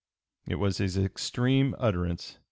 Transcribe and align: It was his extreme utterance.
It 0.47 0.55
was 0.55 0.79
his 0.79 0.97
extreme 0.97 1.75
utterance. 1.77 2.39